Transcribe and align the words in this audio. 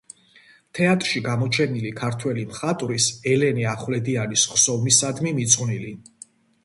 თეატრში 0.77 1.21
გამოჩენილი 1.25 1.91
ქართველი 1.99 2.45
მხატვრის 2.53 3.09
ელენე 3.35 3.69
ახვლედიანის 3.75 4.47
ხსოვნისადმი 4.55 5.35
მიძღვნილი. 5.43 5.95